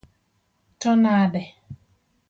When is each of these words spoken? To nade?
To 0.79 0.95
nade? 0.95 1.43